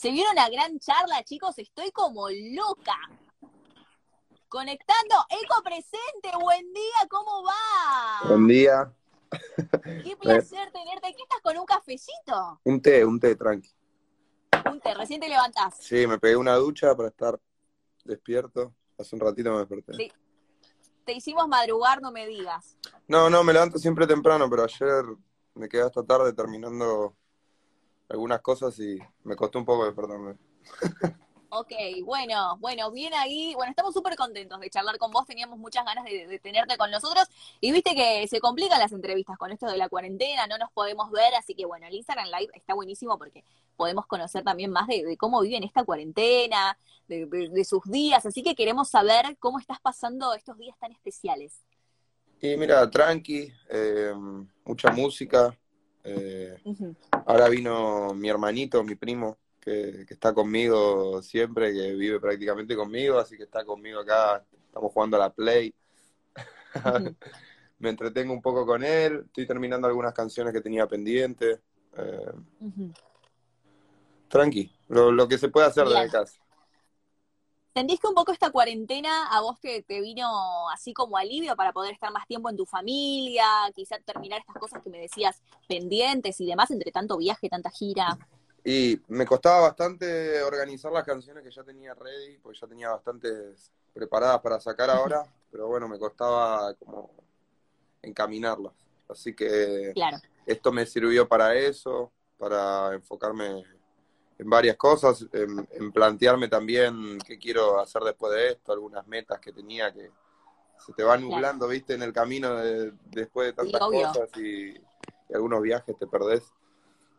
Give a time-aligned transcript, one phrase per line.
[0.00, 2.96] Se viene una gran charla, chicos, estoy como loca.
[4.48, 8.26] Conectando, Eco presente, buen día, ¿cómo va?
[8.26, 8.90] Buen día.
[9.82, 11.14] Qué placer tenerte.
[11.14, 12.62] ¿Qué estás con un cafecito?
[12.64, 13.68] Un té, un té, tranqui.
[14.72, 15.76] Un té, recién te levantás.
[15.78, 17.38] Sí, me pegué una ducha para estar
[18.02, 18.74] despierto.
[18.96, 19.92] Hace un ratito me desperté.
[19.92, 20.12] Sí.
[21.04, 22.78] Te hicimos madrugar, no me digas.
[23.06, 25.04] No, no, me levanto siempre temprano, pero ayer
[25.52, 27.18] me quedé hasta tarde terminando
[28.10, 30.34] algunas cosas y me costó un poco despertarme.
[31.52, 31.72] Ok,
[32.04, 33.54] bueno, bueno, bien ahí.
[33.56, 35.26] Bueno, estamos súper contentos de charlar con vos.
[35.26, 37.24] Teníamos muchas ganas de, tenerte con nosotros.
[37.60, 41.10] Y viste que se complican las entrevistas con esto de la cuarentena, no nos podemos
[41.10, 41.34] ver.
[41.34, 43.42] Así que bueno, el Instagram Live está buenísimo porque
[43.76, 48.24] podemos conocer también más de, cómo viven esta cuarentena, de, sus días.
[48.26, 51.64] Así que queremos saber cómo estás pasando estos días tan especiales.
[52.40, 54.14] Y mira, tranqui, eh,
[54.64, 55.52] mucha música.
[56.04, 56.56] Eh,
[57.26, 63.36] ahora vino mi hermanito, mi primo, que, está conmigo siempre, que vive prácticamente conmigo, así
[63.36, 65.74] que está conmigo acá, estamos jugando a la Play.
[67.78, 71.60] Me entretengo un poco con él, estoy terminando algunas canciones que tenía pendientes.
[71.96, 72.32] Eh,
[74.28, 76.40] tranqui, lo, que se puede hacer desde casa.
[77.72, 81.72] ¿Sentís que un poco esta cuarentena a vos te, te, vino así como alivio para
[81.72, 86.40] poder estar más tiempo en tu familia, quizá terminar estas cosas que me decías pendientes
[86.40, 88.18] y demás, entre tanto viaje, tanta gira?
[88.64, 93.70] Y me costaba bastante organizar las canciones que ya tenía ready, porque ya tenía bastantes
[93.92, 97.10] preparadas para sacar ahora, pero bueno, me costaba como
[98.02, 98.72] encaminarlas.
[99.08, 99.94] Así que
[100.44, 103.64] esto me sirvió para eso, para enfocarme
[104.40, 109.52] en varias cosas, en, plantearme también qué quiero hacer después de esto, algunas metas que
[109.52, 110.10] tenía que
[110.78, 112.54] se te van nublando, viste, en el camino
[113.04, 114.74] después de tantas cosas y
[115.34, 116.42] algunos viajes te perdés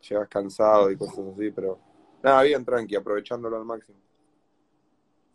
[0.00, 1.78] llegas cansado y cosas así, pero
[2.24, 3.98] nada, bien tranqui, aprovechándolo al máximo.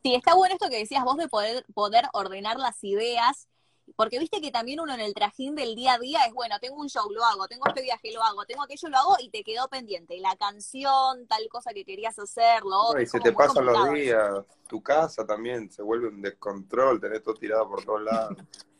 [0.03, 3.47] Sí, está bueno esto que decías vos de poder, poder ordenar las ideas,
[3.95, 6.75] porque viste que también uno en el trajín del día a día es, bueno, tengo
[6.75, 9.43] un show, lo hago, tengo este viaje, lo hago, tengo aquello, lo hago, y te
[9.43, 13.01] quedó pendiente la canción, tal cosa que querías hacer, lo otro.
[13.01, 17.35] y se te pasan los días, tu casa también se vuelve un descontrol, tenés todo
[17.35, 18.37] tirado por todos lados.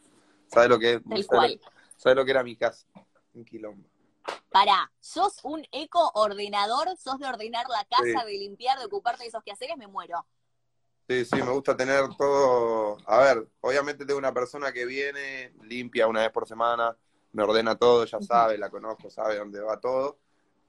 [0.47, 1.27] ¿Sabes lo que es?
[1.97, 2.85] ¿Sabes lo que era mi casa?
[3.33, 3.87] Un quilombo.
[4.49, 6.95] Para, ¿sos un eco ordenador?
[6.97, 9.77] ¿Sos de ordenar la casa, de limpiar, de ocuparte de esos quehaceres?
[9.77, 10.25] Me muero.
[11.07, 12.97] Sí, sí, me gusta tener todo.
[13.05, 16.97] A ver, obviamente tengo una persona que viene, limpia una vez por semana,
[17.31, 20.17] me ordena todo, ya sabe, la conozco, sabe dónde va todo,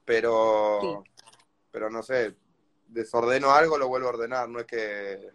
[0.04, 1.02] pero,
[1.72, 2.36] pero no sé,
[2.86, 5.30] desordeno algo, lo vuelvo a ordenar, no es que.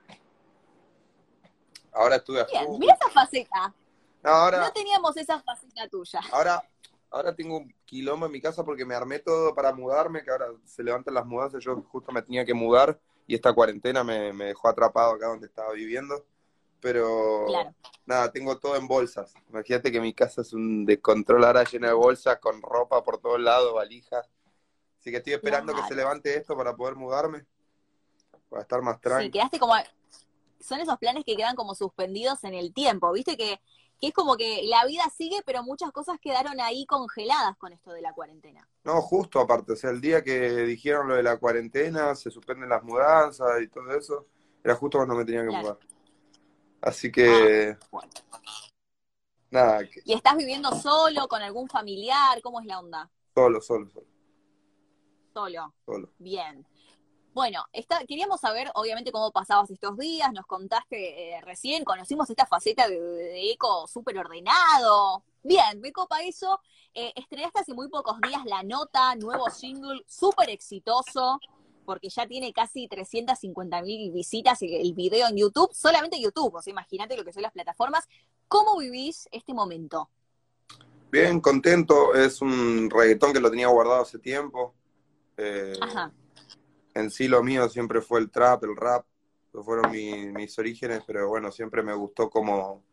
[1.91, 3.73] Ahora estuve a Bien, mira esa faceta.
[4.23, 6.21] No, ahora, no teníamos esa faceta tuya.
[6.31, 6.63] Ahora,
[7.11, 10.47] ahora tengo un quilombo en mi casa porque me armé todo para mudarme, que ahora
[10.63, 12.97] se levantan las mudanzas, yo justo me tenía que mudar
[13.27, 16.25] y esta cuarentena me, dejó atrapado acá donde estaba viviendo.
[16.79, 17.47] Pero
[18.05, 19.33] nada, tengo todo en bolsas.
[19.49, 23.39] Imagínate que mi casa es un descontrol ahora llena de bolsas, con ropa por todos
[23.39, 24.29] lados, valijas.
[24.99, 27.45] Así que estoy esperando que se levante esto para poder mudarme,
[28.49, 29.27] para estar más tranquilo.
[29.27, 29.75] Sí, quedaste como...
[30.59, 33.11] Son esos planes que quedan como suspendidos en el tiempo.
[33.11, 33.59] Viste que
[34.03, 37.93] que es como que la vida sigue, pero muchas cosas quedaron ahí congeladas con esto
[37.93, 38.67] de la cuarentena.
[38.83, 42.67] No, justo aparte, o sea, el día que dijeron lo de la cuarentena, se suspenden
[42.67, 44.27] las mudanzas y todo eso,
[44.61, 45.77] era justo cuando me tenía que mudar.
[46.81, 47.77] Así que...
[47.93, 48.01] Ah,
[49.49, 49.79] nada.
[50.03, 52.41] ¿Y estás viviendo solo, con algún familiar?
[52.41, 53.09] ¿Cómo es la onda?
[53.33, 54.07] Solo, solo, solo.
[55.33, 55.73] Solo.
[55.85, 56.09] Solo.
[56.19, 56.67] Bien.
[57.33, 57.65] Bueno,
[58.07, 63.51] queríamos saber, obviamente, cómo pasabas estos días, nos contaste eh, recién, conocimos esta faceta de,
[63.51, 65.23] eco súper ordenado.
[65.41, 66.59] Bien, me copa eso.
[66.93, 71.39] Eh, estrenaste hace muy pocos días La Nota, nuevo single, súper exitoso,
[71.85, 76.69] porque ya tiene casi 350 mil visitas el, video en YouTube, solamente YouTube, o sea,
[76.69, 78.07] imagínate lo que son las plataformas.
[78.47, 80.07] ¿Cómo vivís este momento?
[81.11, 84.75] Bien, contento, es un reggaetón que lo tenía guardado hace tiempo.
[85.35, 86.13] Eh, Ajá
[86.93, 89.05] en sí lo mío siempre fue el trap, el rap,
[89.63, 92.83] fueron mis orígenes, pero bueno, siempre me gustó como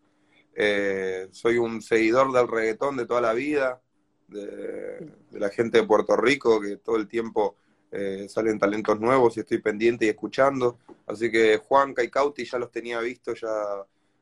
[0.55, 3.81] eh, soy un seguidor del reggaetón de toda la vida,
[4.29, 7.57] de, la gente de Puerto Rico, que todo el tiempo
[7.91, 10.79] eh, salen talentos nuevos y estoy pendiente y escuchando.
[11.07, 13.51] Así que Juan Cauti ya los tenía visto, ya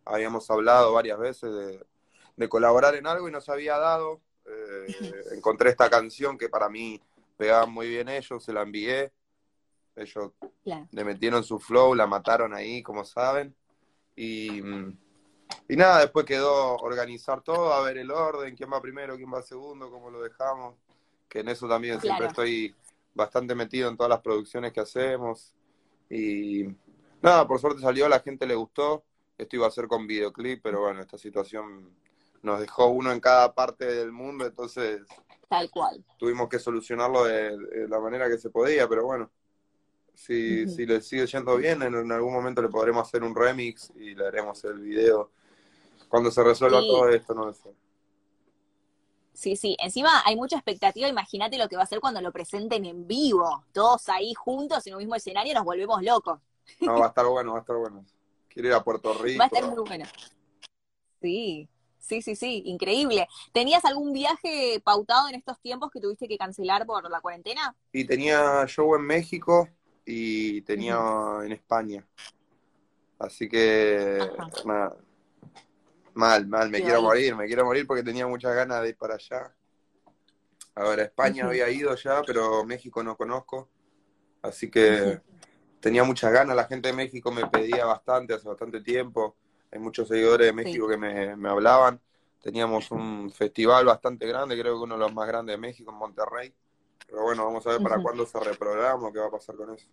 [0.05, 1.50] habíamos hablado varias veces
[2.37, 4.20] de, colaborar en algo y nos había dado.
[4.47, 4.87] Eh,
[5.32, 7.00] encontré esta canción que para mí
[7.37, 9.12] pegaban muy bien ellos, se la envié
[9.99, 10.33] ellos
[10.65, 13.55] le metieron su flow, la mataron ahí, como saben.
[14.17, 14.61] Y,
[15.69, 19.43] y nada, después quedó organizar todo, a ver el orden, quién va primero, quién va
[19.43, 20.75] segundo, cómo lo dejamos.
[21.29, 22.75] Que en eso también siempre estoy
[23.15, 25.53] bastante metido en todas las producciones que hacemos.
[26.09, 26.65] Y
[27.21, 29.05] nada, por suerte salió, a la gente le gustó.
[29.37, 31.95] Esto iba a ser con videoclip, pero bueno, esta situación
[32.43, 35.03] nos dejó uno en cada parte del mundo, entonces...
[35.49, 36.05] Tal cual.
[36.19, 37.56] Tuvimos que solucionarlo de,
[37.89, 39.31] la manera que se podía, pero bueno,
[40.19, 44.17] si, si le sigue yendo bien, en, algún momento le podremos hacer un remix y
[44.17, 45.31] le haremos el video
[46.09, 47.70] cuando se resuelva todo esto, no sé.
[49.32, 49.76] Sí, sí.
[49.79, 51.06] Encima hay mucha expectativa.
[51.06, 53.65] Imagínate lo que va a ser cuando lo presenten en vivo.
[53.73, 56.41] Todos ahí juntos en un mismo escenario nos volvemos locos.
[56.81, 58.05] No, va a estar bueno, va a estar bueno.
[58.49, 59.38] Quiero ir a Puerto Rico.
[59.38, 60.05] Va a estar muy bueno.
[61.23, 61.69] Sí,
[62.00, 62.64] sí, sí, sí.
[62.67, 63.29] Increíble.
[63.53, 67.76] ¿Tenías algún viaje pautado en estos tiempos que tuviste que cancelar por la cuarentena?
[67.93, 69.69] Y tenía show en México
[70.10, 70.99] y tenía
[71.44, 72.02] en España.
[73.19, 74.19] Así que,
[74.64, 74.96] nada
[76.14, 79.14] Mal, mal, me quiero morir, me quiero morir porque tenía muchas ganas de ir para
[79.14, 79.55] allá.
[80.75, 83.69] Ahora, España había ido ya, pero México no conozco.
[84.43, 85.20] Así que
[85.78, 89.37] tenía muchas ganas, la gente de México me pedía bastante, hace bastante tiempo.
[89.70, 92.00] Hay muchos seguidores de México que me, me hablaban.
[92.43, 95.99] Teníamos un festival bastante grande, creo que uno de los más grandes de México, en
[95.99, 96.52] Monterrey.
[97.08, 99.88] Pero bueno, vamos a ver para cuándo se reprograma, qué va a pasar con eso.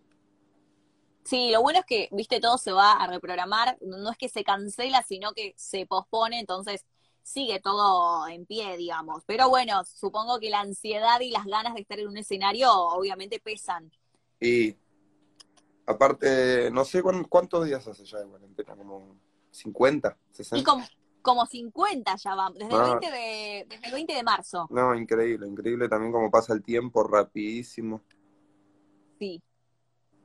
[1.24, 4.44] Sí, lo bueno es que, viste, todo se va a reprogramar, no es que se
[4.44, 6.84] cancela, sino que se pospone, entonces
[7.22, 9.24] sigue todo en pie, digamos.
[9.26, 13.40] Pero bueno, supongo que la ansiedad y las ganas de estar en un escenario obviamente
[13.40, 13.90] pesan.
[14.38, 14.76] Y
[15.86, 19.18] aparte, no sé cuántos días hace ya de cuarentena, como
[19.50, 20.58] 50, 60.
[20.58, 20.86] Y como,
[21.26, 24.66] como 50 ya vamos, desde, el 20 de, desde el 20 de marzo.
[24.70, 28.00] No, increíble, increíble también como pasa el tiempo rapidísimo.
[29.18, 29.42] Sí,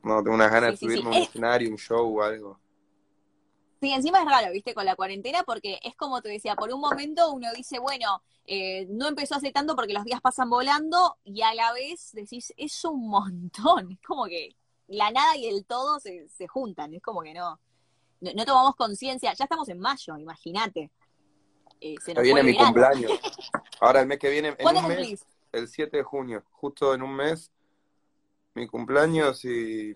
[0.03, 2.59] no, tengo unas ganas de subirme a un escenario, un show o algo.
[3.80, 6.80] Sí, encima es raro, viste, con la cuarentena, porque es como te decía, por un
[6.80, 11.42] momento uno dice, bueno, eh, no empezó hace tanto porque los días pasan volando, y
[11.42, 14.56] a la vez decís, es un montón, es como que
[14.88, 17.59] la nada y el todo se, se juntan, es como que no,
[18.21, 20.91] no, tomamos conciencia, ya estamos en mayo, imagínate.
[21.79, 23.12] Eh, viene mi cumpleaños.
[23.81, 27.15] Ahora el mes que viene, en un mes, el 7 de junio, justo en un
[27.15, 27.51] mes,
[28.53, 29.95] mi cumpleaños y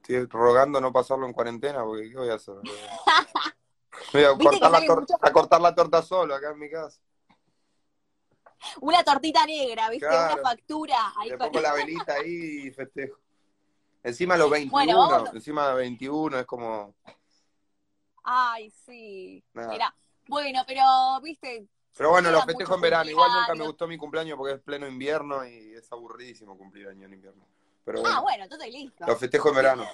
[0.00, 2.54] estoy rogando no pasarlo en cuarentena, porque ¿qué voy a hacer?
[4.12, 6.98] Voy a, cortar la, torta, a cortar la torta solo acá en mi casa.
[8.80, 10.06] Una tortita negra, ¿viste?
[10.06, 11.12] Una factura.
[11.16, 13.18] Ahí Le pongo la velita ahí y festejo.
[14.02, 16.94] Encima los 21, encima de 21 es como...
[18.22, 19.42] Ay, sí.
[19.54, 19.94] Mira,
[20.28, 20.82] bueno, pero,
[21.22, 21.66] viste...
[21.96, 23.10] Pero bueno, lo festejo en verano.
[23.10, 27.06] Igual nunca me gustó mi cumpleaños porque es pleno invierno y es aburridísimo cumplir año
[27.06, 27.46] en invierno
[28.04, 29.06] ah, bueno, entonces listo.
[29.06, 29.86] Lo festejo en verano.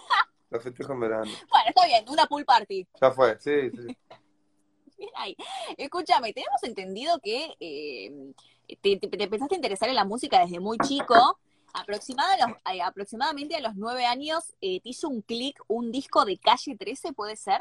[0.51, 1.31] Lo festejo en verano.
[1.51, 2.87] Bueno, está bien, una pool party.
[3.01, 3.97] Ya fue, sí, sí.
[5.15, 5.37] Ahí.
[5.77, 8.33] Escúchame, tenemos entendido que eh,
[8.81, 11.39] te, empezaste a interesar en la música desde muy chico.
[11.75, 16.75] Eh, aproximadamente a los nueve años eh, te hizo un clic un disco de Calle
[16.77, 17.61] 13, ¿puede ser?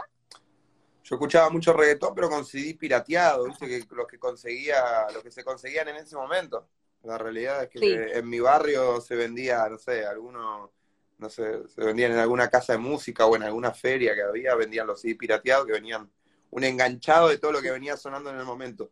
[1.06, 3.68] Yo escuchaba mucho reggaetón, pero con CD pirateado, ¿viste?
[3.68, 6.68] Que los que conseguía, los que se conseguían en ese momento.
[7.04, 10.72] La realidad es que en mi barrio se vendía, no sé, algunos,
[11.19, 14.56] no sé, se vendían en alguna casa de música o en alguna feria que había,
[14.56, 16.10] vendían los CD pirateados que venían
[16.50, 18.90] un enganchado de todo lo que venía sonando en el momento.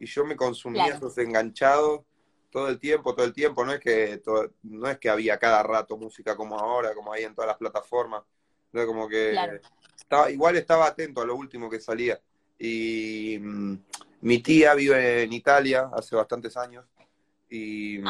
[0.00, 2.00] Y yo me consumía esos enganchados
[2.50, 3.64] todo el tiempo, todo el tiempo.
[3.64, 4.20] No es que
[4.64, 8.24] no es que había cada rato música como ahora, como hay en todas las plataformas.
[8.86, 9.36] Como que
[9.96, 12.20] estaba, igual estaba atento a lo último que salía.
[12.58, 13.78] Y mm,
[14.22, 16.84] mi tía vive en Italia hace bastantes años
[17.50, 18.00] y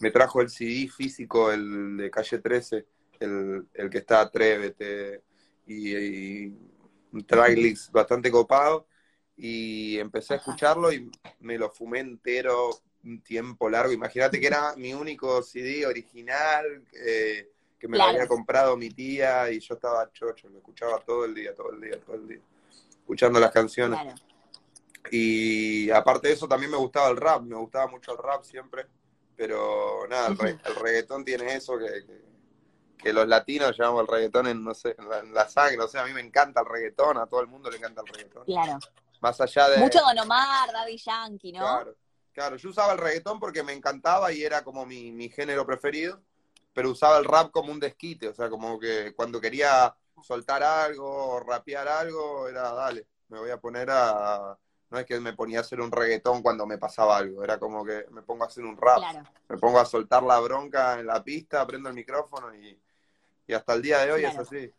[0.00, 2.86] me trajo el CD físico, el de calle 13,
[3.20, 5.22] el, que está Atrévete,
[5.66, 6.46] y,
[7.12, 8.88] un tracklist bastante copado,
[9.36, 12.70] y empecé a escucharlo y me lo fumé entero
[13.04, 13.92] un tiempo largo.
[13.92, 17.50] Imagínate que era mi único CD original, eh,
[17.84, 21.34] que me lo había comprado mi tía y yo estaba chocho, lo escuchaba todo el
[21.34, 22.40] día, todo el día, todo el día,
[22.88, 24.00] escuchando las canciones.
[25.10, 28.86] Y aparte de eso también me gustaba el rap, me gustaba mucho el rap siempre,
[29.36, 30.36] pero nada, el,
[30.82, 32.22] reggaetón tiene eso que,
[32.96, 36.06] que, los latinos llevamos el reggaetón en, no sé, en la, sangre, o sea, a
[36.06, 38.46] mí me encanta el reggaetón, a todo el mundo le encanta el reggaetón.
[38.46, 38.78] Claro.
[39.20, 39.76] Más allá de...
[39.76, 41.60] Mucho Don Omar, Daddy Yankee, ¿no?
[41.60, 41.96] Claro,
[42.32, 46.22] claro, yo usaba el reggaetón porque me encantaba y era como mi, mi género preferido,
[46.74, 51.06] pero usaba el rap como un desquite, o sea, como que cuando quería soltar algo
[51.06, 54.58] o rapear algo, era dale, me voy a poner a
[54.94, 57.84] no es que me ponía a hacer un reggaetón cuando me pasaba algo, era como
[57.84, 59.02] que me pongo a hacer un rap,
[59.48, 62.78] me pongo a soltar la bronca en la pista, prendo el micrófono y,
[63.52, 64.70] hasta el día de hoy es así.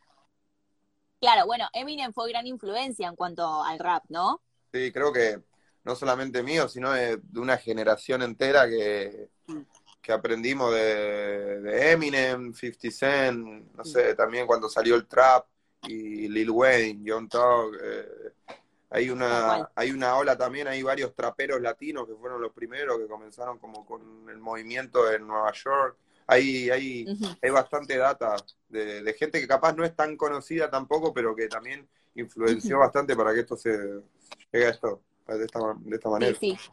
[1.19, 4.41] Claro, bueno, Eminem fue gran influencia en cuanto al rap, ¿no?
[4.71, 5.41] Sí, creo que
[5.83, 9.29] no solamente mío, sino de, una generación entera que,
[10.05, 15.47] que aprendimos de, Eminem, 50 Cent, no sé, también cuando salió el trap
[15.87, 17.73] y Lil Wayne, John Tog.
[17.81, 18.33] Eh,
[18.91, 23.07] hay una, hay una ola también, hay varios traperos latinos que fueron los primeros que
[23.07, 25.97] comenzaron como con el movimiento en Nueva York.
[26.27, 27.05] Hay, hay,
[27.41, 28.35] hay bastante data
[28.69, 33.33] de, gente que capaz no es tan conocida tampoco, pero que también influenció bastante para
[33.33, 33.71] que esto se
[34.51, 36.37] llegue a esto, de esta, de esta manera.
[36.39, 36.69] Sí, sí.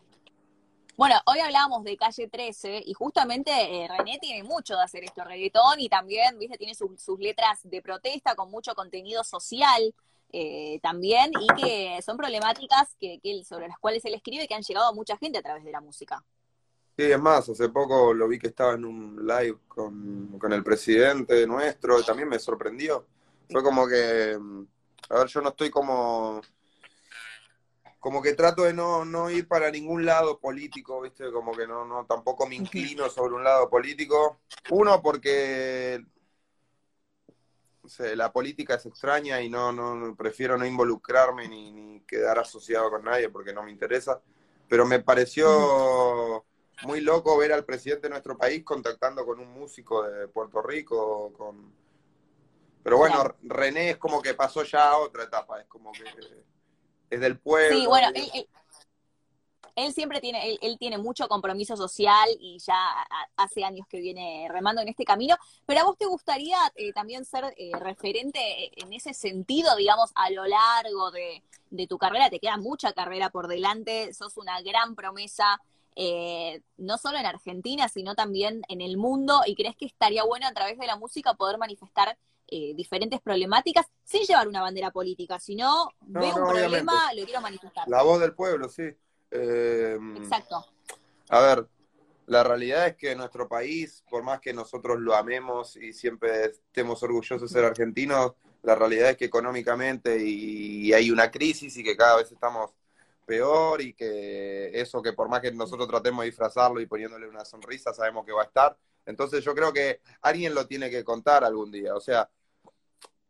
[0.95, 5.25] Bueno, hoy hablábamos de Calle 13 y justamente eh, René tiene mucho de hacer esto,
[5.25, 9.95] reggaetón, y también, viste, tiene sus letras de protesta con mucho contenido social
[10.35, 14.63] eh, también y que son problemáticas que, sobre las cuales él escribe y que han
[14.63, 16.23] llegado a mucha gente a través de la música.
[16.97, 20.63] Sí, es más, hace poco lo vi que estaba en un live con, con el
[20.63, 23.07] presidente nuestro y también me sorprendió.
[23.51, 24.67] Fue como que, mm,
[25.09, 26.43] a ver, yo no estoy como
[28.03, 31.31] como que trato de no, no ir para ningún lado político, ¿viste?
[31.31, 34.41] Como que no, no tampoco me inclino sobre un lado político.
[34.71, 36.05] Uno, porque
[38.17, 43.05] la política es extraña y no, no prefiero no involucrarme ni, ni, quedar asociado con
[43.05, 44.21] nadie porque no me interesa.
[44.69, 46.45] Pero me pareció
[46.83, 51.33] muy loco ver al presidente de nuestro país contactando con un músico de Puerto Rico.
[51.39, 51.73] Con...
[52.83, 56.03] Pero bueno, René es como que pasó ya a otra etapa, es como que
[57.13, 57.79] es del pueblo.
[57.79, 58.09] Sí, bueno,
[59.77, 62.75] él, siempre tiene, él, tiene mucho compromiso social y ya
[63.37, 67.25] hace años que viene remando en este camino, pero a vos te gustaría eh, también
[67.25, 68.41] ser eh, referente
[68.83, 71.43] en ese sentido, digamos, a lo largo de,
[71.87, 75.61] tu carrera, te queda mucha carrera por delante, sos una gran promesa.
[75.95, 80.47] Eh, no solo en Argentina, sino también en el mundo, y crees que estaría bueno
[80.47, 82.17] a través de la música poder manifestar
[82.55, 87.89] eh, diferentes problemáticas sin llevar una bandera política, sino veo un problema, lo quiero manifestar.
[87.89, 88.91] La voz del pueblo, sí.
[89.31, 90.67] Eh, Exacto.
[91.31, 91.67] A ver,
[92.27, 97.03] la realidad es que nuestro país, por más que nosotros lo amemos y siempre estemos
[97.03, 101.97] orgullosos de ser argentinos, la realidad es que económicamente y hay una crisis y que
[101.97, 102.73] cada vez estamos
[103.25, 107.47] peor y que eso que por más que nosotros tratemos de disfrazarlo y poniéndole una
[107.47, 108.77] sonrisa, sabemos que va a estar.
[109.07, 111.95] Entonces yo creo que alguien lo tiene que contar algún día.
[111.95, 112.29] O sea,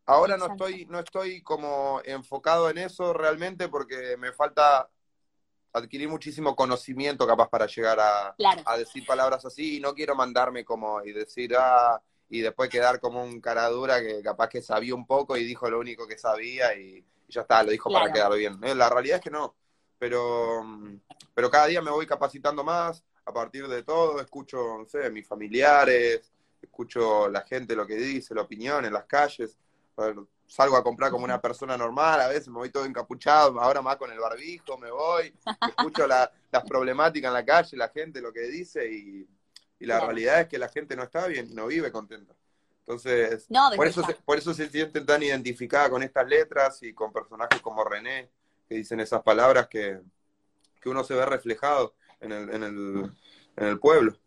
[0.05, 4.89] Ahora no estoy, no estoy como enfocado en eso realmente porque me falta
[5.71, 8.35] adquirir muchísimo conocimiento capaz para llegar a,
[8.77, 13.23] decir palabras así y no quiero mandarme como y decir ah y después quedar como
[13.23, 16.75] un cara dura que capaz que sabía un poco y dijo lo único que sabía
[16.75, 18.59] y, ya está, lo dijo para quedar bien.
[18.63, 18.75] ¿eh?
[18.75, 19.55] La realidad es que no,
[19.97, 20.63] pero,
[21.33, 25.27] pero cada día me voy capacitando más a partir de todo, escucho, no sé, mis
[25.27, 26.31] familiares,
[26.61, 29.57] escucho la gente lo que dice, la opinión en las calles
[30.47, 33.97] salgo a comprar como una persona normal, a veces me voy todo encapuchado, ahora más
[33.97, 35.33] con el barbijo, me voy,
[35.67, 36.29] escucho las
[36.67, 39.27] problemáticas en la calle, la gente lo que dice y,
[39.79, 42.33] la realidad es que la gente no está bien y no vive contenta.
[42.79, 47.11] Entonces, por, eso se, por eso se sienten tan identificada con estas letras y con
[47.11, 48.29] personajes como René,
[48.69, 49.99] que dicen esas palabras que,
[50.79, 53.11] que uno se ve reflejado en el, en el,
[53.57, 54.17] en el pueblo.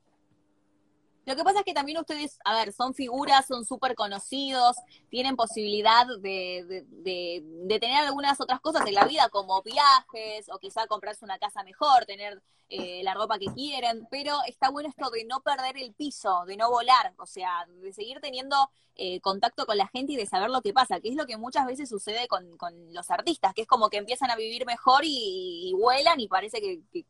[1.27, 4.77] Lo que pasa es que también ustedes, a ver, son figuras, son súper conocidos,
[5.11, 10.87] tienen posibilidad de, de, tener algunas otras cosas en la vida, como viajes, o quizá
[10.87, 15.25] comprarse una casa mejor, tener eh, la ropa que quieren, pero está bueno esto de
[15.25, 18.57] no perder el piso, de no volar, o sea, de seguir teniendo
[18.95, 21.37] eh, contacto con la gente y de saber lo que pasa, que es lo que
[21.37, 25.03] muchas veces sucede con, con los artistas, que es como que empiezan a vivir mejor
[25.05, 27.05] y, vuelan y parece que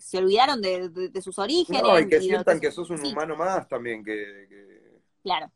[0.00, 1.82] se olvidaron de, sus orígenes.
[1.82, 4.48] No, y que sientan que, sos un humano más también, que,
[5.22, 5.50] claro.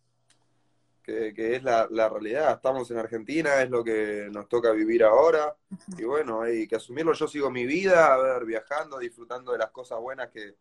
[1.02, 2.54] Que, es la, realidad.
[2.54, 5.54] Estamos en Argentina, es lo que nos toca vivir ahora.
[5.97, 7.12] Y bueno, hay que asumirlo.
[7.12, 10.56] Yo sigo mi vida, a ver, viajando, disfrutando de las cosas buenas que,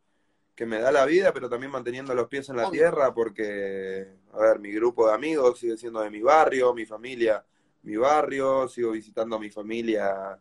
[0.66, 4.60] me da la vida, pero también manteniendo los pies en la tierra, porque, a ver,
[4.60, 7.44] mi grupo de amigos sigue siendo de mi barrio, mi familia,
[7.82, 10.40] mi barrio, sigo visitando a mi familia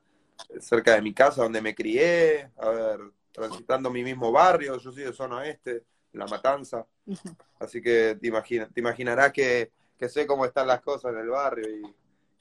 [0.60, 3.00] cerca de mi casa donde me crié, a ver,
[3.32, 6.86] transitando mi mismo barrio, yo soy de zona oeste, La Matanza,
[7.58, 8.30] así que te,
[8.66, 9.72] te imaginarás que,
[10.08, 11.66] sé cómo están las cosas en el barrio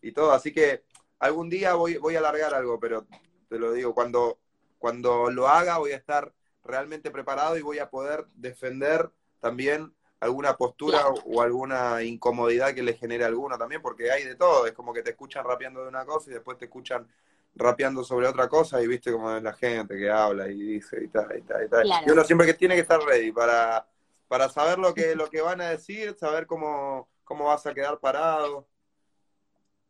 [0.01, 0.83] y, todo, así que
[1.19, 3.07] algún día voy, voy a alargar algo, pero
[3.47, 4.37] te lo digo, cuando,
[4.77, 6.33] cuando lo haga voy a estar
[6.65, 9.09] realmente preparado y voy a poder defender
[9.39, 14.65] también alguna postura o alguna incomodidad que le genere alguno también, porque hay de todo,
[14.65, 17.07] es como que te escuchan rapeando de una cosa y después te escuchan
[17.55, 21.07] rapeando sobre otra cosa y viste cómo es la gente que habla y dice y
[21.07, 21.87] tal, y tal, y tal.
[22.05, 23.87] Y uno siempre que tiene que estar ready para,
[24.27, 27.99] para saber lo que, lo que van a decir, saber cómo, cómo vas a quedar
[27.99, 28.67] parado.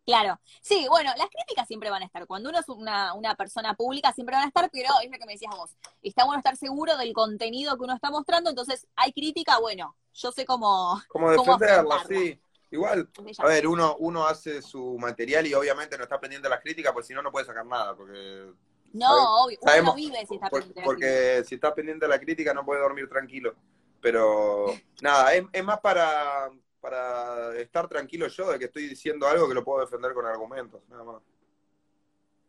[0.05, 2.27] Claro, sí, bueno, las críticas siempre van a estar.
[2.27, 5.25] Cuando uno es una, una, persona pública, siempre van a estar, pero es lo que
[5.25, 5.72] me decías vos.
[6.01, 10.34] Está bueno estar seguro del contenido que uno está mostrando, entonces hay crítica, bueno, yo
[10.34, 11.01] sé cómo.
[11.08, 12.38] Cómo defenderla, sí.
[12.74, 16.60] Igual, a ver, uno, uno hace su material y obviamente no está pendiente de las
[16.60, 18.51] críticas, porque si no, no puede sacar nada, porque...
[18.94, 22.51] No, obvio, uno no vive si está pendiente Porque si está pendiente de la crítica
[22.51, 23.53] no puede dormir tranquilo.
[24.01, 24.65] Pero,
[25.03, 26.50] nada, es, es más para,
[26.82, 30.82] para estar tranquilo yo de que estoy diciendo algo que lo puedo defender con argumentos,
[30.89, 31.22] nada más.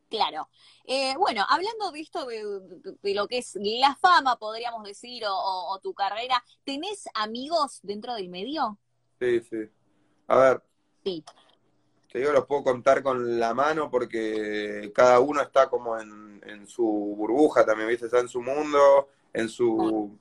[0.09, 0.49] Claro.
[0.85, 5.93] Eh, bueno, hablando de esto de, lo que es la fama, podríamos decir, o, tu
[5.93, 8.79] carrera, ¿tenés amigos dentro del medio?
[9.21, 9.69] Sí, sí.
[10.27, 10.63] A ver.
[11.05, 11.25] Sí.
[12.11, 16.85] Te digo, los puedo contar con la mano porque cada uno está como en, su
[16.85, 18.07] burbuja también, ¿viste?
[18.07, 20.17] Está en su mundo, en su,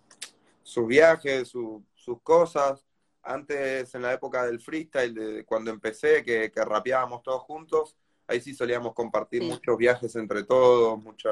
[0.62, 2.86] sus viajes, sus cosas
[3.24, 7.96] antes en la época del freestyle, de cuando empecé, que, que rapeábamos todos juntos,
[8.28, 11.30] ahí sí solíamos compartir muchos viajes entre todos, mucha,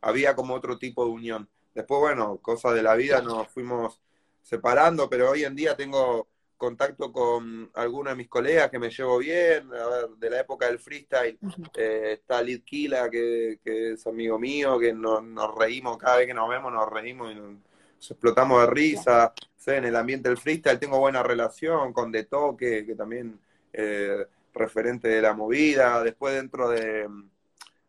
[0.00, 1.48] había como otro tipo de unión.
[1.74, 4.00] Después, bueno, cosas de la vida nos fuimos
[4.42, 6.26] separando, pero hoy en día tengo
[6.60, 10.66] contacto con algunos de mis colegas que me llevo bien, a ver, de la época
[10.66, 11.38] del freestyle,
[11.74, 16.26] eh, está Lid Kila, que, que, es amigo mío, que nos, nos reímos, cada vez
[16.26, 17.56] que nos vemos nos reímos y nos,
[17.98, 19.32] explotamos de risa,
[19.66, 23.40] en el ambiente del freestyle tengo buena relación con De Toque, que también
[23.72, 27.08] eh, referente de la movida, después dentro de,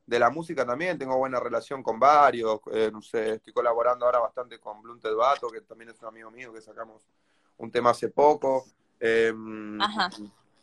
[0.08, 4.60] la música también tengo buena relación con varios, eh, no sé, estoy colaborando ahora bastante
[4.60, 7.04] con Blunted Bato, que también es un amigo mío que sacamos
[7.62, 8.66] un tema hace poco.
[9.00, 9.80] Em,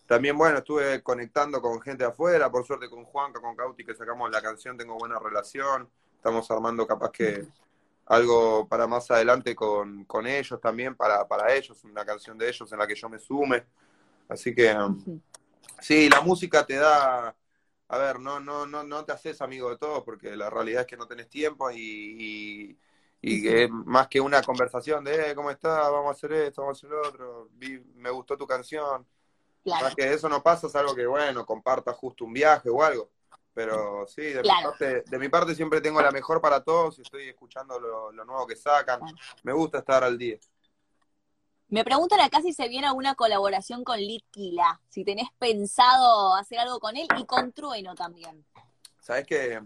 [0.06, 4.30] también, bueno, estuve conectando con gente afuera, por suerte con Juanca, con Cauti, que sacamos
[4.30, 5.88] la canción, tengo buena relación.
[6.16, 7.46] Estamos armando capaz que
[8.06, 12.70] algo para más adelante con, con ellos también, para, para ellos, una canción de ellos
[12.72, 13.64] en la que yo me sume.
[14.28, 14.74] Así que
[15.80, 17.34] sí, la música te da,
[17.88, 20.86] a ver, no, no, no, no te haces amigo de todos porque la realidad es
[20.86, 22.78] que no tenés tiempo y, y,
[23.20, 25.90] es más que una conversación de eh, ¿cómo estás?
[25.90, 27.48] Vamos a hacer esto, vamos a hacer lo otro,
[27.96, 29.06] me gustó tu canción.
[29.64, 33.10] Más que eso no pasa, es algo que, bueno, compartas justo un viaje o algo.
[33.52, 37.02] Pero sí, de, mi parte, de mi parte siempre tengo la mejor para todos y
[37.02, 39.00] estoy escuchando lo, nuevo que sacan.
[39.42, 40.38] Me gusta estar al día.
[41.68, 46.78] Me preguntan acá si se viene alguna colaboración con Litquila, si tenés pensado hacer algo
[46.80, 48.46] con él y con Trueno también.
[49.00, 49.60] Sabes que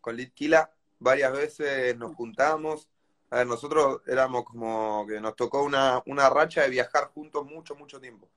[0.00, 2.88] con Litquila varias veces nos juntamos.
[3.32, 7.74] A ver, nosotros éramos como que nos tocó una, una racha de viajar juntos mucho,
[7.74, 8.28] mucho tiempo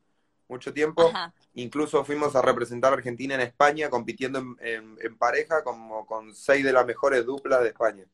[0.48, 1.12] mucho tiempo.
[1.56, 6.74] Incluso fuimos a representar a Argentina en España compitiendo en, pareja como con seis de
[6.74, 8.06] las mejores duplas de España,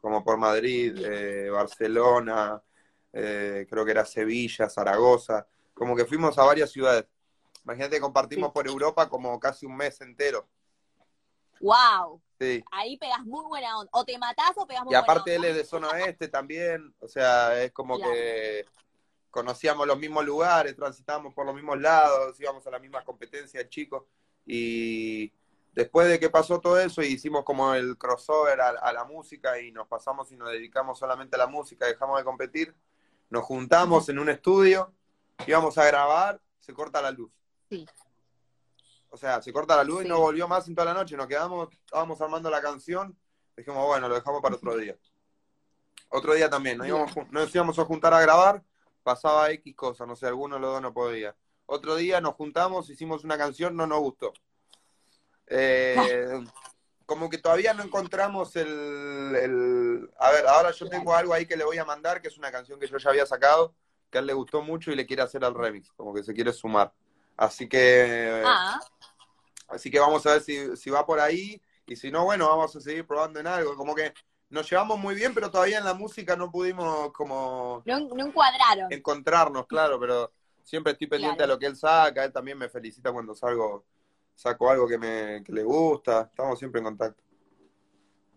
[0.00, 2.62] como por Madrid, eh, Barcelona,
[3.12, 7.06] eh, creo que era Sevilla, Zaragoza, como que fuimos a varias ciudades.
[7.64, 10.46] Imagínate, compartimos por Europa como casi un mes entero.
[11.60, 12.20] ¡Wow!
[12.72, 13.90] Ahí pegas muy buena onda.
[13.92, 15.12] O te matás o pegas muy buena onda.
[15.12, 18.66] Y aparte él es de zona oeste también, o sea, es como que
[19.30, 24.04] conocíamos los mismos lugares, transitábamos por los mismos lados, íbamos a la misma competencia, chicos,
[24.46, 25.32] y
[25.72, 29.88] después de que pasó todo eso, hicimos como el crossover a, la música y nos
[29.88, 32.74] pasamos y nos dedicamos solamente a la música, dejamos de competir,
[33.28, 34.92] nos juntamos en un estudio,
[35.46, 37.32] íbamos a grabar, se corta la luz.
[37.68, 37.84] Sí.
[39.14, 41.28] O sea, se corta la luz y no volvió más en toda la noche, nos
[41.28, 43.16] quedamos, estábamos armando la canción,
[43.56, 44.96] dijimos, bueno, lo dejamos para otro día.
[46.08, 48.64] Otro día también, nos íbamos, nos íbamos a juntar a grabar,
[49.04, 51.36] pasaba X cosa, no sé, alguno de los dos no podía.
[51.66, 54.32] Otro día nos juntamos, hicimos una canción, no nos gustó.
[55.46, 55.94] Eh,
[57.06, 61.62] como que todavía no encontramos el, A ver, ahora yo tengo algo ahí que le
[61.62, 63.76] voy a mandar, que es una canción que yo ya había sacado,
[64.10, 66.34] que a él le gustó mucho y le quiere hacer al remix, como que se
[66.34, 66.92] quiere sumar.
[67.36, 68.42] Así que...
[68.44, 68.80] Ah.
[69.74, 72.74] Así que vamos a ver si, si va por ahí, y si no, bueno, vamos
[72.76, 73.76] a seguir probando en algo.
[73.76, 74.12] Como que
[74.48, 77.82] nos llevamos muy bien, pero todavía en la música no pudimos como...
[77.84, 78.92] No, encuadraron.
[78.92, 80.32] Encontrarnos, claro, pero
[80.62, 83.84] siempre estoy pendiente de lo que él saca, él también me felicita cuando salgo,
[84.34, 87.22] saco algo que, me, que le gusta, estamos siempre en contacto.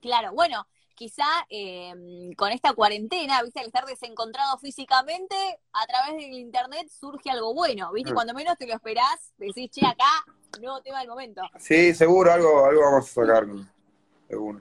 [0.02, 5.36] Claro, bueno, quizá em, con esta cuarentena, viste, al estar desencontrado físicamente,
[5.71, 8.15] a través del internet surge algo bueno, viste, mm.
[8.15, 10.25] cuando menos te lo esperás, decís, che, acá,
[10.60, 11.43] nuevo tema del momento.
[11.60, 13.45] Sí, seguro, algo, algo vamos a sacar,
[14.27, 14.60] seguro.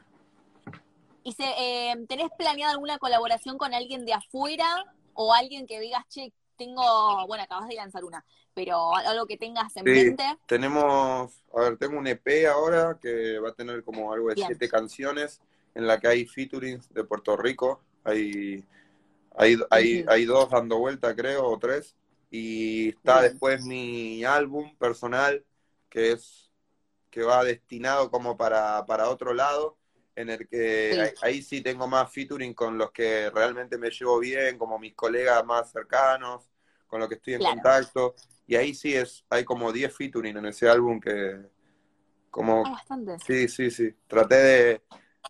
[1.24, 6.06] ¿Y se, eh, tenés planeado alguna colaboración con alguien de afuera o alguien que digas,
[6.08, 10.36] che, tengo, bueno, acabas de lanzar una, pero algo que tengas en mente?
[10.44, 14.68] Tenemos, a ver, tengo un EP ahora que va a tener como algo de siete
[14.68, 15.40] canciones
[15.76, 18.64] en la que hay featurings de Puerto Rico, hay,
[19.36, 21.94] hay, hay, hay dos dando vuelta, creo, o tres,
[22.30, 25.44] y está después mi álbum personal,
[25.90, 26.50] que es
[27.10, 29.76] que va destinado como para, para otro lado,
[30.14, 34.56] en el que Ahí, sí tengo más featuring con los que realmente me llevo bien,
[34.56, 36.48] como mis colegas más cercanos,
[36.86, 38.14] con los que estoy en contacto.
[38.46, 41.36] Y ahí sí es, hay como 10 featuring en ese álbum que
[42.30, 42.62] como...
[42.62, 43.18] bastante.
[43.26, 43.94] Sí, sí, sí.
[44.06, 44.82] Traté de,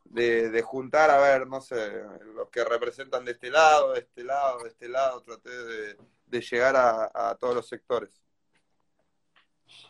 [0.05, 2.03] de, juntar, a ver, no sé,
[2.35, 6.41] los que representan de este lado, de este lado, de este lado, traté de, de
[6.41, 8.23] llegar a, a todos los sectores.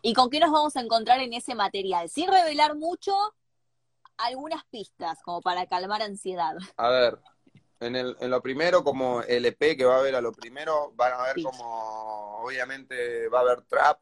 [0.02, 2.08] ¿Y con qué nos vamos a encontrar en ese material?
[2.08, 3.12] Sin revelar mucho,
[4.16, 6.56] algunas pistas como para calmar ansiedad.
[6.76, 7.18] A ver,
[7.80, 10.92] en, el, en lo primero, como el EP que va a haber a lo primero,
[10.94, 14.00] van a ver como, obviamente, va a haber trap,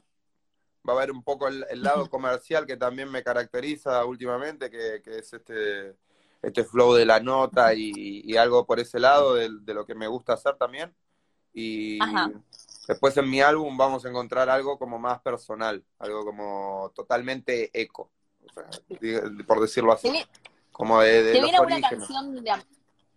[0.89, 5.33] va a haber un poco el, lado comercial que también me caracteriza últimamente, que, es
[5.33, 5.97] este,
[6.43, 10.35] este flow de la nota y, algo por ese lado de, lo que me gusta
[10.35, 10.95] hacer también.
[11.53, 11.99] Y
[12.89, 18.11] después en mi álbum vamos a encontrar algo como más personal, algo como totalmente eco
[19.47, 20.25] por decirlo así.
[20.73, 22.53] como de, de ¿Te viene alguna canción de,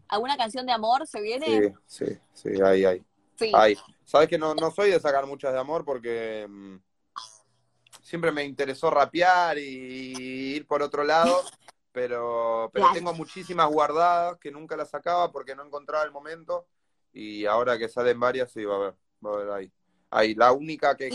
[0.07, 1.07] alguna canción de amor?
[1.07, 1.75] ¿Se viene?
[1.85, 3.05] Sí, sí, sí, ahí, ahí.
[3.35, 3.51] Sí.
[4.03, 6.75] Sabes que no, no soy de sacar muchas de amor porque mm,
[8.07, 11.41] siempre me interesó rapear y ir por otro lado,
[11.91, 16.67] pero, pero tengo muchísimas guardadas que nunca las sacaba porque no encontraba el momento
[17.11, 18.93] y ahora que salen varias sí va a ver,
[19.25, 19.71] va a ver ahí.
[20.09, 21.09] Ahí, la única que,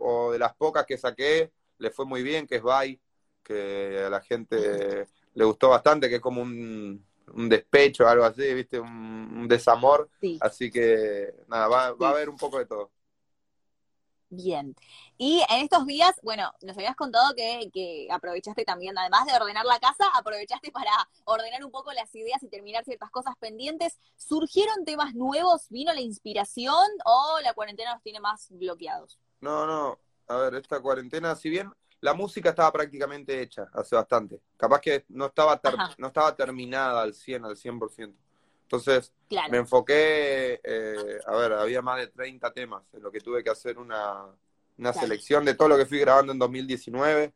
[0.00, 3.00] o de las pocas que saqué, le fue muy bien, que es Bye,
[3.42, 8.54] que a la gente le gustó bastante, que es como un, un despecho, algo así,
[8.54, 8.78] ¿viste?
[8.78, 10.08] Un, desamor.
[10.40, 12.92] Así que, nada, va, va a haber un poco de todo.
[14.28, 14.76] Bien.
[15.22, 19.66] Y en estos días, bueno, nos habías contado que, que, aprovechaste también, además de ordenar
[19.66, 20.92] la casa, aprovechaste para
[21.26, 23.98] ordenar un poco las ideas y terminar ciertas cosas pendientes.
[24.16, 25.68] ¿Surgieron temas nuevos?
[25.68, 29.20] ¿Vino la inspiración o la cuarentena los tiene más bloqueados?
[29.42, 29.98] No, no.
[30.28, 34.40] A ver, esta cuarentena, si bien la música estaba prácticamente hecha hace bastante.
[34.56, 35.60] Capaz que no estaba,
[35.98, 38.14] no estaba terminada al 100, al 100%.
[38.62, 39.12] Entonces
[39.50, 43.50] me enfoqué, eh, a ver, había más de 30 temas, en lo que tuve que
[43.50, 44.24] hacer una,
[44.80, 47.32] una selección de todo lo que fui grabando en 2019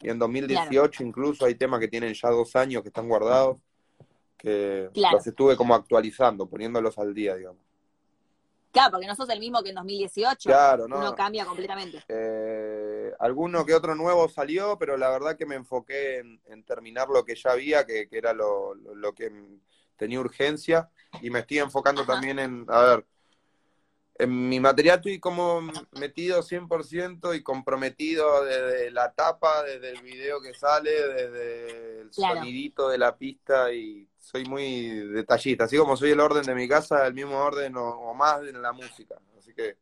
[0.00, 3.58] y en 2018 incluso hay temas que tienen ya dos años que están guardados,
[4.36, 7.62] que los estuve como actualizando, poniéndolos al día, digamos.
[8.70, 10.48] Claro, porque no sos el mismo que en 2018.
[10.48, 10.98] Claro, no.
[10.98, 12.04] Uno cambia completamente.
[12.06, 17.24] Eh, alguno que otro nuevo salió, pero la verdad que me enfoqué en, terminar lo
[17.24, 18.76] que ya había, que, era lo,
[19.16, 19.32] que
[19.96, 20.90] tenía urgencia.
[21.22, 23.06] Y me estoy enfocando también en, a ver,
[24.18, 25.60] en mi material estoy como
[25.92, 32.88] metido 100% y comprometido desde la tapa, desde el video que sale, desde el sonidito
[32.88, 35.64] de la pista y soy muy detallista.
[35.64, 38.72] Así como soy el orden de mi casa, el mismo orden o, más en la
[38.72, 39.16] música.
[39.38, 39.78] Así que.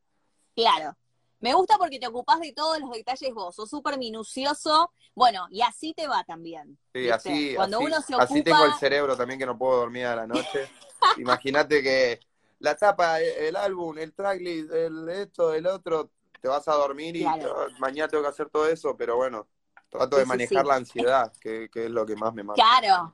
[0.55, 0.95] Claro.
[1.41, 4.91] Me gusta porque te ocupás de todos los detalles vos, sos súper minucioso.
[5.15, 6.79] Bueno, y así te va también.
[6.95, 8.25] Sí, así, Cuando uno se ocupa...
[8.25, 10.69] así tengo el cerebro también que no puedo dormir a la noche.
[11.19, 12.21] Imagínate que
[12.59, 17.27] la tapa, el álbum, el tracklist, el esto, el otro, te vas a dormir y
[17.79, 19.47] mañana tengo que hacer todo eso, pero bueno,
[19.89, 22.63] trato de manejar la ansiedad, que, que, es lo que más me mata.
[22.63, 23.13] Claro,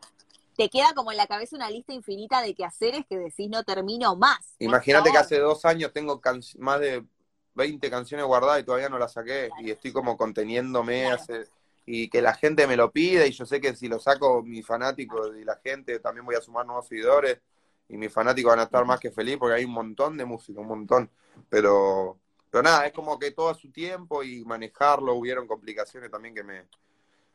[0.57, 4.16] te queda como en la cabeza una lista infinita de quehaceres que decís no termino
[4.16, 4.55] más.
[4.59, 6.20] Imagínate que hace dos años tengo
[6.59, 7.05] más de
[7.55, 11.09] 20 canciones guardadas y todavía no las saqué y estoy como conteniéndome
[11.85, 14.64] y que la gente me lo pide y yo sé que si lo saco mis
[14.64, 17.40] fanáticos y la gente también voy a sumar nuevos seguidores
[17.88, 20.61] y mis fanáticos van a estar más que felices porque hay un montón de música,
[20.61, 21.11] un montón,
[21.49, 22.18] pero
[22.51, 26.45] pero nada, es como que todo a su tiempo y manejarlo, hubieron complicaciones también que
[26.45, 26.68] me,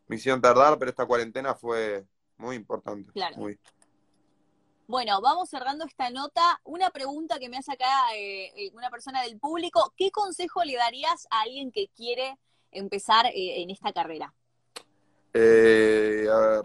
[0.06, 2.06] me hicieron tardar, pero esta cuarentena fue,
[2.38, 3.12] muy importante.
[3.12, 3.36] Claro.
[4.88, 6.62] Bueno, vamos cerrando esta nota.
[6.64, 9.94] Una pregunta que me hace acá eh, eh, una persona del público.
[9.98, 12.38] ¿Qué consejo le darías a alguien que quiere
[12.72, 14.34] empezar eh, en esta carrera?
[15.34, 16.64] a ver.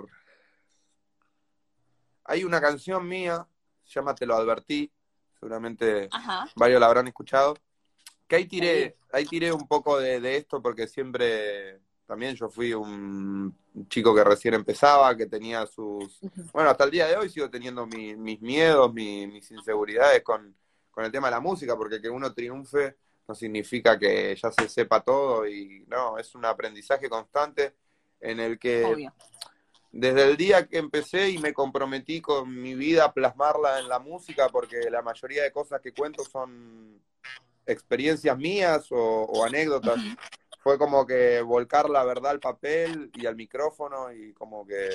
[2.24, 3.46] Hay una canción mía,
[3.92, 4.90] se llama Te lo advertí,
[5.38, 6.08] seguramente
[6.56, 7.54] varios la habrán escuchado,
[8.26, 11.80] que ahí tiré, ahí tiré un poco de esto porque siempre
[12.12, 13.56] también yo fui un
[13.88, 16.20] chico que recién empezaba, que tenía sus...
[16.52, 20.54] Bueno, hasta el día de hoy sigo teniendo mis miedos, mis inseguridades con,
[20.96, 25.00] el tema de la música, porque que uno triunfe no significa que ya se sepa
[25.00, 27.76] todo y no, es un aprendizaje constante
[28.20, 29.08] en el que
[29.92, 33.98] desde el día que empecé y me comprometí con mi vida a plasmarla en la
[33.98, 36.98] música, porque la mayoría de cosas que cuento son
[37.66, 40.00] experiencias mías o, anécdotas
[40.62, 44.88] fue como que volcar la verdad al papel y al micrófono y como que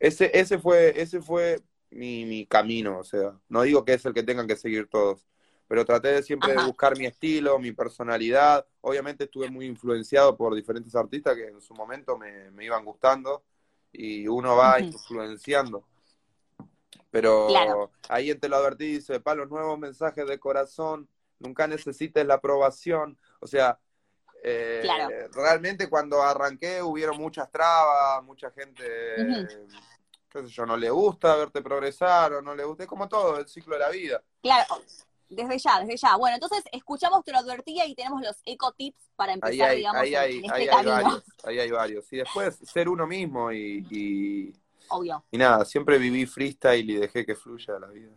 [0.00, 4.12] ese ese fue ese fue mi, mi camino o sea no digo que es el
[4.12, 5.26] que tengan que seguir todos
[5.68, 8.64] pero traté de siempre de buscar mi estilo, mi personalidad.
[8.82, 13.42] Obviamente estuve muy influenciado por diferentes artistas que en su momento me, me iban gustando
[13.96, 15.84] y uno va influenciando.
[17.10, 22.26] Pero ahí en Te lo advertí, dice, para los nuevos mensajes de corazón, nunca necesites
[22.26, 23.18] la aprobación.
[23.40, 23.78] O sea,
[24.42, 24.86] eh,
[25.32, 28.84] realmente cuando arranqué hubieron muchas trabas, mucha gente,
[30.28, 33.38] qué sé yo, no le gusta verte progresar o no le gusta, es como todo,
[33.38, 34.22] el ciclo de la vida.
[34.42, 34.82] Claro,
[35.28, 36.16] desde ya, desde ya.
[36.16, 40.14] Bueno, entonces escuchamos Te lo advertía y tenemos los eco tips para empezar, digamos, ahí
[40.14, 42.12] hay, este ahí hay varios, ahí hay varios.
[42.12, 44.52] Y después ser uno mismo y
[44.88, 45.24] Obvio.
[45.30, 48.12] Y nada, siempre viví freestyle y dejé que fluya la vida.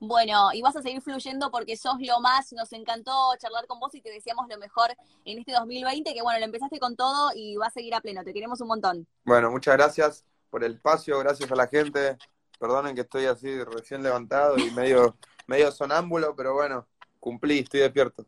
[0.00, 3.94] Bueno, y vas a seguir fluyendo porque sos lo más, nos encantó charlar con vos
[3.94, 7.56] y te deseamos lo mejor en este 2020, que bueno, lo empezaste con todo y
[7.56, 9.06] va a seguir a pleno, te queremos un montón.
[9.24, 12.16] Bueno, muchas gracias por el espacio, gracias a la gente,
[12.58, 16.86] perdonen que estoy así recién levantado y medio, medio sonámbulo, pero bueno,
[17.20, 18.24] cumplí, estoy despierto.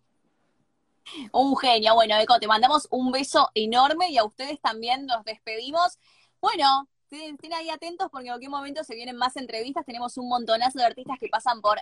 [1.33, 5.99] Un genio, bueno, Eco, te mandamos un beso enorme y a ustedes también nos despedimos.
[6.41, 9.85] Bueno, estén, ahí atentos porque en cualquier momento se vienen más entrevistas.
[9.85, 11.79] Tenemos un montonazo de artistas que pasan por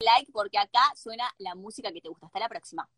[0.00, 2.26] like porque acá suena la música que te gusta.
[2.26, 2.88] Hasta la próxima.